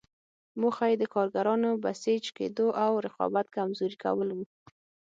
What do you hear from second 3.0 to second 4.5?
رقابت کمزوري کول وو.